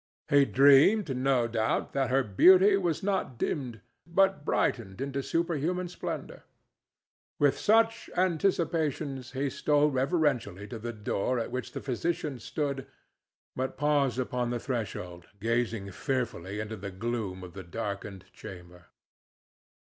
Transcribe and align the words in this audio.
He 0.29 0.45
dreamed, 0.45 1.15
no 1.15 1.47
doubt, 1.47 1.93
that 1.93 2.09
her 2.09 2.23
beauty 2.23 2.75
was 2.75 3.03
not 3.03 3.37
dimmed, 3.37 3.81
but 4.07 4.43
brightened 4.43 4.99
into 4.99 5.21
superhuman 5.21 5.89
splendor. 5.89 6.41
With 7.39 7.55
such 7.55 8.09
anticipations 8.17 9.33
he 9.33 9.47
stole 9.51 9.91
reverentially 9.91 10.67
to 10.69 10.79
the 10.79 10.91
door 10.91 11.37
at 11.37 11.51
which 11.51 11.73
the 11.73 11.81
physician 11.81 12.39
stood, 12.39 12.87
but 13.55 13.77
paused 13.77 14.17
upon 14.17 14.49
the 14.49 14.59
threshold, 14.59 15.27
gazing 15.39 15.91
fearfully 15.91 16.59
into 16.59 16.77
the 16.77 16.89
gloom 16.89 17.43
of 17.43 17.53
the 17.53 17.61
darkened 17.61 18.25
chamber. 18.33 18.85